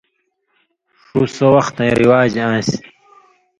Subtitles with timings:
[1.03, 2.81] ݜُو، سو وختیں رِواج آن٘سیۡ،